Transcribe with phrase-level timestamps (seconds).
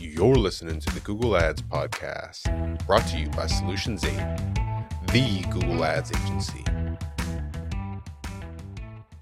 [0.00, 4.10] You're listening to the Google Ads Podcast, brought to you by Solutions 8,
[5.12, 6.64] the Google Ads agency.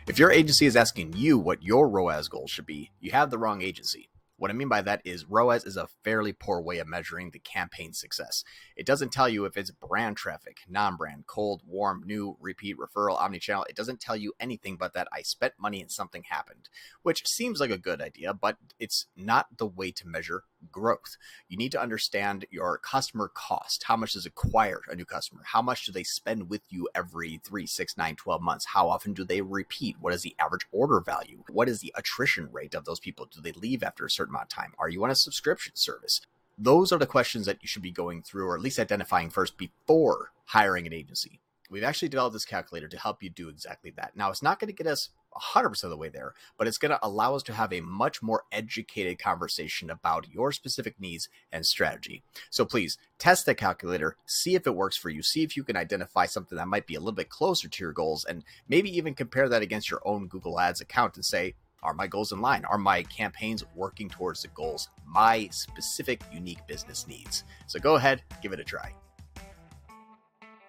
[0.07, 3.39] If your agency is asking you what your ROAS goals should be, you have the
[3.39, 4.09] wrong agency.
[4.39, 7.41] What I mean by that is ROAS is a fairly poor way of measuring the
[7.41, 8.45] campaign success.
[8.77, 13.19] It doesn't tell you if it's brand traffic, non brand, cold, warm, new, repeat, referral,
[13.19, 13.65] omnichannel.
[13.69, 16.69] It doesn't tell you anything but that I spent money and something happened,
[17.03, 21.17] which seems like a good idea, but it's not the way to measure growth.
[21.49, 23.85] You need to understand your customer cost.
[23.85, 25.43] How much does it acquire a new customer?
[25.45, 28.67] How much do they spend with you every three, six, nine, 12 months?
[28.67, 29.97] How often do they repeat?
[30.01, 31.45] What is the average order value?
[31.49, 33.27] What is the attrition rate of those people?
[33.27, 34.73] Do they leave after a certain amount of time?
[34.79, 36.21] Are you on a subscription service?
[36.57, 39.57] Those are the questions that you should be going through, or at least identifying first
[39.57, 41.41] before hiring an agency.
[41.71, 44.17] We've actually developed this calculator to help you do exactly that.
[44.17, 46.91] Now, it's not going to get us 100% of the way there, but it's going
[46.91, 51.65] to allow us to have a much more educated conversation about your specific needs and
[51.65, 52.23] strategy.
[52.51, 55.77] So please test the calculator, see if it works for you, see if you can
[55.77, 59.15] identify something that might be a little bit closer to your goals, and maybe even
[59.15, 62.65] compare that against your own Google Ads account and say, are my goals in line?
[62.65, 67.45] Are my campaigns working towards the goals my specific unique business needs?
[67.67, 68.93] So go ahead, give it a try.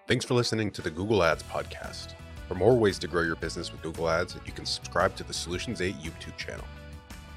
[0.06, 2.14] Thanks for listening to the Google Ads Podcast.
[2.50, 5.32] For more ways to grow your business with Google Ads, you can subscribe to the
[5.32, 6.64] Solutions 8 YouTube channel.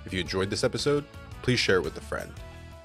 [0.08, 1.06] If you enjoyed this episode,
[1.44, 2.32] please share it with a friend.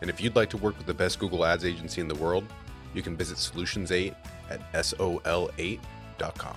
[0.03, 2.45] And if you'd like to work with the best Google Ads agency in the world,
[2.93, 4.12] you can visit Solutions 8
[4.51, 6.57] at sol8.com.